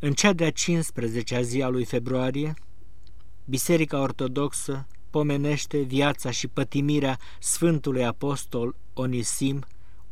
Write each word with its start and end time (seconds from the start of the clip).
În 0.00 0.12
cea 0.12 0.32
de-a 0.32 0.50
15-a 0.50 1.40
zi 1.40 1.62
a 1.62 1.68
lui 1.68 1.84
februarie, 1.84 2.54
Biserica 3.44 4.00
Ortodoxă 4.00 4.86
pomenește 5.10 5.78
viața 5.80 6.30
și 6.30 6.48
pătimirea 6.48 7.18
Sfântului 7.40 8.04
Apostol 8.04 8.74
Onisim, 8.94 9.64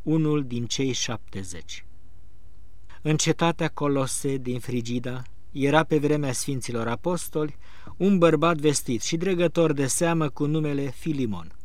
unul 0.03 0.45
din 0.45 0.67
cei 0.67 0.93
70. 0.93 1.85
În 3.03 3.17
cetatea 3.17 3.69
Colose 3.69 4.37
din 4.37 4.59
Frigida 4.59 5.23
era 5.53 5.85
pe 5.85 5.99
vremea 5.99 6.33
Sfinților 6.33 6.89
Apostoli 6.89 7.57
un 7.97 8.19
bărbat 8.19 8.57
vestit 8.57 9.03
și 9.03 9.17
dregător 9.17 9.73
de 9.73 9.87
seamă 9.87 10.29
cu 10.29 10.47
numele 10.47 10.91
Filimon. 10.91 11.57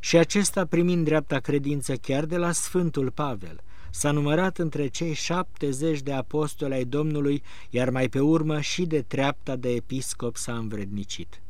Și 0.00 0.16
acesta, 0.16 0.64
primind 0.64 1.04
dreapta 1.04 1.38
credință 1.38 1.96
chiar 1.96 2.24
de 2.24 2.36
la 2.36 2.52
Sfântul 2.52 3.10
Pavel, 3.10 3.60
s-a 3.98 4.10
numărat 4.10 4.58
între 4.58 4.86
cei 4.86 5.12
șaptezeci 5.12 6.00
de 6.00 6.12
apostoli 6.12 6.74
ai 6.74 6.84
Domnului, 6.84 7.42
iar 7.70 7.90
mai 7.90 8.08
pe 8.08 8.20
urmă 8.20 8.60
și 8.60 8.86
de 8.86 9.02
treapta 9.02 9.56
de 9.56 9.68
episcop 9.68 10.36
s-a 10.36 10.56
învrednicit. 10.56 11.40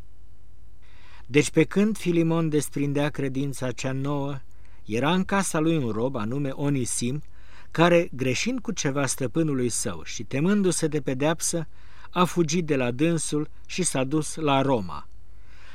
Deci 1.26 1.50
pe 1.50 1.64
când 1.64 1.96
Filimon 1.96 2.48
desprindea 2.48 3.08
credința 3.08 3.72
cea 3.72 3.92
nouă, 3.92 4.40
era 4.84 5.12
în 5.12 5.24
casa 5.24 5.58
lui 5.58 5.76
un 5.76 5.90
rob, 5.90 6.16
anume 6.16 6.50
Onisim, 6.50 7.22
care, 7.70 8.08
greșind 8.12 8.60
cu 8.60 8.72
ceva 8.72 9.06
stăpânului 9.06 9.68
său 9.68 10.02
și 10.04 10.22
temându-se 10.24 10.86
de 10.86 11.00
pedeapsă, 11.00 11.68
a 12.10 12.24
fugit 12.24 12.66
de 12.66 12.76
la 12.76 12.90
dânsul 12.90 13.48
și 13.66 13.82
s-a 13.82 14.04
dus 14.04 14.34
la 14.34 14.62
Roma. 14.62 15.08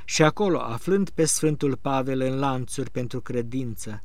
Și 0.06 0.24
acolo, 0.24 0.60
aflând 0.60 1.10
pe 1.10 1.26
Sfântul 1.26 1.76
Pavel 1.76 2.22
în 2.22 2.40
lanțuri 2.40 2.92
pentru 2.92 3.22
credință, 3.22 4.04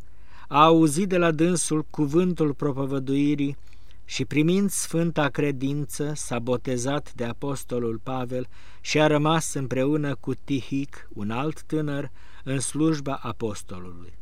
a 0.49 0.65
auzit 0.65 1.09
de 1.09 1.17
la 1.17 1.31
dânsul 1.31 1.83
cuvântul 1.91 2.55
propovăduirii 2.55 3.57
și 4.05 4.25
primind 4.25 4.71
sfânta 4.71 5.29
credință 5.29 6.13
s-a 6.15 6.39
botezat 6.39 7.13
de 7.15 7.25
apostolul 7.25 8.01
Pavel 8.03 8.49
și 8.81 9.01
a 9.01 9.07
rămas 9.07 9.55
împreună 9.55 10.15
cu 10.15 10.35
Tihic, 10.35 11.09
un 11.15 11.31
alt 11.31 11.63
tânăr, 11.63 12.11
în 12.45 12.61
slujba 12.61 13.19
apostolului. 13.23 14.13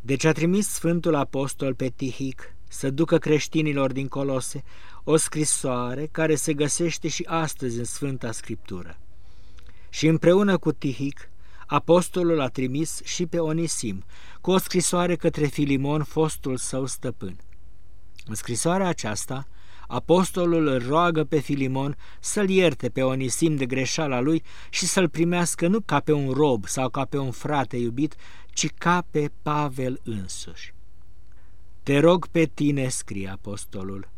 Deci 0.00 0.24
a 0.24 0.32
trimis 0.32 0.68
Sfântul 0.68 1.14
Apostol 1.14 1.74
pe 1.74 1.88
Tihic 1.96 2.54
să 2.68 2.90
ducă 2.90 3.18
creștinilor 3.18 3.92
din 3.92 4.08
Colose 4.08 4.62
o 5.04 5.16
scrisoare 5.16 6.08
care 6.10 6.34
se 6.34 6.54
găsește 6.54 7.08
și 7.08 7.26
astăzi 7.28 7.78
în 7.78 7.84
Sfânta 7.84 8.32
Scriptură. 8.32 8.98
Și 9.88 10.06
împreună 10.06 10.58
cu 10.58 10.72
Tihic, 10.72 11.29
apostolul 11.70 12.40
a 12.40 12.48
trimis 12.48 13.00
și 13.04 13.26
pe 13.26 13.38
Onisim, 13.38 14.04
cu 14.40 14.50
o 14.50 14.58
scrisoare 14.58 15.16
către 15.16 15.46
Filimon, 15.46 16.02
fostul 16.02 16.56
său 16.56 16.86
stăpân. 16.86 17.36
În 18.26 18.34
scrisoarea 18.34 18.88
aceasta, 18.88 19.46
apostolul 19.86 20.66
îl 20.66 20.86
roagă 20.88 21.24
pe 21.24 21.38
Filimon 21.38 21.96
să-l 22.20 22.48
ierte 22.48 22.88
pe 22.88 23.02
Onisim 23.02 23.56
de 23.56 23.66
greșeala 23.66 24.20
lui 24.20 24.42
și 24.70 24.86
să-l 24.86 25.08
primească 25.08 25.68
nu 25.68 25.80
ca 25.80 26.00
pe 26.00 26.12
un 26.12 26.30
rob 26.30 26.66
sau 26.66 26.88
ca 26.88 27.04
pe 27.04 27.18
un 27.18 27.30
frate 27.30 27.76
iubit, 27.76 28.14
ci 28.52 28.66
ca 28.78 29.06
pe 29.10 29.30
Pavel 29.42 30.00
însuși. 30.04 30.74
Te 31.82 31.98
rog 31.98 32.26
pe 32.26 32.44
tine, 32.44 32.88
scrie 32.88 33.28
apostolul, 33.28 34.08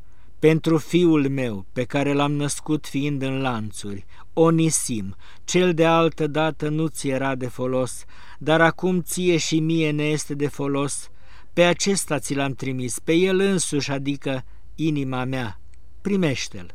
pentru 0.48 0.78
fiul 0.78 1.28
meu, 1.28 1.66
pe 1.72 1.84
care 1.84 2.12
l-am 2.12 2.32
născut 2.32 2.86
fiind 2.86 3.22
în 3.22 3.40
lanțuri, 3.40 4.04
Onisim, 4.32 5.16
cel 5.44 5.74
de 5.74 5.84
altă 5.84 6.26
dată 6.26 6.68
nu 6.68 6.86
ți 6.86 7.08
era 7.08 7.34
de 7.34 7.46
folos, 7.46 8.04
dar 8.38 8.60
acum 8.60 9.00
ție 9.00 9.36
și 9.36 9.60
mie 9.60 9.90
ne 9.90 10.02
este 10.02 10.34
de 10.34 10.48
folos, 10.48 11.08
pe 11.52 11.62
acesta 11.62 12.18
ți 12.18 12.34
l-am 12.34 12.52
trimis, 12.52 12.98
pe 12.98 13.12
el 13.12 13.40
însuși, 13.40 13.90
adică 13.90 14.44
inima 14.74 15.24
mea, 15.24 15.60
primește-l. 16.00 16.74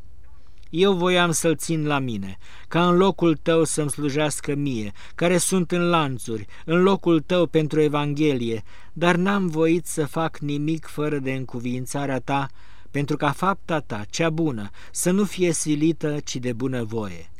Eu 0.69 0.93
voiam 0.93 1.31
să-l 1.31 1.55
țin 1.55 1.85
la 1.85 1.99
mine, 1.99 2.37
ca 2.67 2.87
în 2.87 2.97
locul 2.97 3.35
tău 3.35 3.63
să-mi 3.63 3.89
slujească 3.89 4.55
mie, 4.55 4.91
care 5.15 5.37
sunt 5.37 5.71
în 5.71 5.89
lanțuri, 5.89 6.45
în 6.65 6.81
locul 6.81 7.19
tău 7.19 7.45
pentru 7.45 7.81
Evanghelie, 7.81 8.63
dar 8.93 9.15
n-am 9.15 9.47
voit 9.47 9.85
să 9.85 10.05
fac 10.05 10.37
nimic 10.37 10.85
fără 10.85 11.17
de 11.17 11.33
încuvințarea 11.33 12.19
ta, 12.19 12.47
pentru 12.91 13.17
ca 13.17 13.31
fapta 13.31 13.79
ta, 13.79 14.05
cea 14.09 14.29
bună, 14.29 14.69
să 14.91 15.11
nu 15.11 15.23
fie 15.23 15.51
silită, 15.51 16.19
ci 16.19 16.35
de 16.35 16.53
bună 16.53 16.83
voie. 16.83 17.31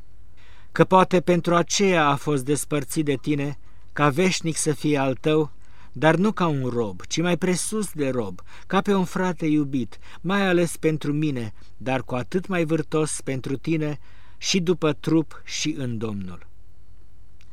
Că 0.71 0.83
poate 0.83 1.21
pentru 1.21 1.55
aceea 1.55 2.07
a 2.07 2.15
fost 2.15 2.45
despărțit 2.45 3.05
de 3.05 3.15
tine, 3.21 3.57
ca 3.93 4.09
veșnic 4.09 4.55
să 4.55 4.73
fie 4.73 4.97
al 4.97 5.15
tău, 5.15 5.51
dar 5.91 6.15
nu 6.15 6.31
ca 6.31 6.47
un 6.47 6.65
rob, 6.65 7.01
ci 7.01 7.21
mai 7.21 7.37
presus 7.37 7.91
de 7.91 8.09
rob, 8.09 8.41
ca 8.67 8.81
pe 8.81 8.93
un 8.93 9.05
frate 9.05 9.45
iubit, 9.45 9.97
mai 10.21 10.47
ales 10.47 10.77
pentru 10.77 11.13
mine, 11.13 11.53
dar 11.77 12.03
cu 12.03 12.15
atât 12.15 12.47
mai 12.47 12.65
vârtos 12.65 13.21
pentru 13.21 13.57
tine 13.57 13.99
și 14.37 14.59
după 14.59 14.93
trup 14.93 15.41
și 15.45 15.75
în 15.77 15.97
Domnul. 15.97 16.47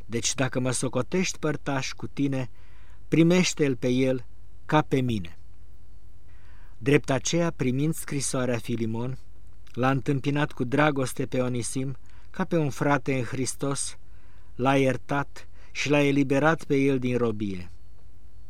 Deci 0.07 0.35
dacă 0.35 0.61
mă 0.61 0.71
socotești 0.71 1.39
părtaș 1.39 1.93
cu 1.93 2.07
tine, 2.07 2.51
primește-l 3.09 3.77
pe 3.77 3.89
el 3.89 4.25
ca 4.67 4.83
pe 4.83 5.01
mine. 5.01 5.39
Drept 6.85 7.11
aceea, 7.11 7.53
primind 7.57 7.95
scrisoarea 7.95 8.59
Filimon, 8.59 9.19
l-a 9.73 9.91
întâmpinat 9.91 10.53
cu 10.53 10.65
dragoste 10.65 11.27
pe 11.27 11.41
Onisim, 11.41 11.97
ca 12.31 12.45
pe 12.45 12.57
un 12.57 12.71
frate 12.71 13.15
în 13.15 13.23
Hristos, 13.23 13.97
l-a 14.55 14.77
iertat 14.77 15.49
și 15.73 15.91
l-a 15.91 16.03
eliberat 16.03 16.65
pe 16.65 16.77
el 16.77 16.99
din 16.99 17.17
robie. 17.17 17.71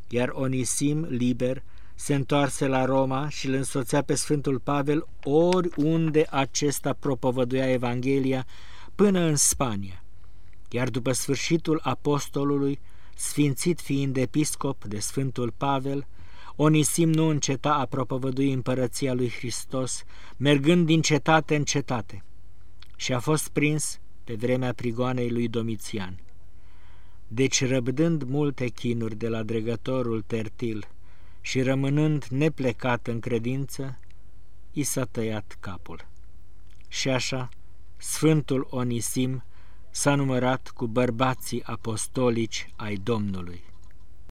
Iar 0.09 0.28
Onisim, 0.28 1.05
liber, 1.05 1.62
se 1.94 2.15
întoarse 2.15 2.67
la 2.67 2.84
Roma 2.84 3.28
și 3.28 3.47
îl 3.47 3.55
însoțea 3.55 4.03
pe 4.03 4.15
Sfântul 4.15 4.59
Pavel 4.59 5.06
oriunde 5.23 6.27
acesta 6.31 6.93
propovăduia 6.93 7.71
Evanghelia 7.71 8.47
până 8.94 9.21
în 9.21 9.37
Spania. 9.37 10.05
Iar 10.71 10.89
după 10.89 11.12
sfârșitul 11.12 11.81
apostolului, 11.83 12.81
sfințit 13.17 13.81
fiind 13.81 14.17
episcop 14.17 14.84
de 14.84 14.99
Sfântul 14.99 15.53
Pavel, 15.56 16.06
Onisim 16.57 17.11
nu 17.11 17.27
înceta 17.27 17.75
a 17.75 17.85
propovădui 17.85 18.53
împărăția 18.53 19.13
lui 19.15 19.31
Hristos, 19.31 20.05
mergând 20.37 20.87
din 20.87 21.01
cetate 21.01 21.57
în 21.57 21.65
cetate, 21.65 22.25
și 22.97 23.13
a 23.13 23.19
fost 23.19 23.49
prins 23.49 24.01
pe 24.25 24.35
vremea 24.35 24.73
prigoanei 24.73 25.31
lui 25.31 25.49
Domitian. 25.49 26.19
Deci, 27.29 27.65
răbdând 27.65 28.23
multe 28.23 28.67
chinuri 28.67 29.17
de 29.17 29.29
la 29.29 29.43
dregătorul 29.43 30.23
Tertil 30.23 30.89
și 31.41 31.63
rămânând 31.63 32.25
neplecat 32.25 33.07
în 33.07 33.21
credință, 33.21 33.99
i 34.73 34.83
s-a 34.83 35.05
tăiat 35.05 35.57
capul. 35.61 36.07
Și 36.89 37.09
așa, 37.09 37.49
Sfântul 37.97 38.67
Onisim 38.71 39.45
s-a 39.91 40.15
numărat 40.15 40.71
cu 40.75 40.87
bărbații 40.87 41.63
apostolici 41.63 42.69
ai 42.77 42.95
Domnului. 42.95 43.63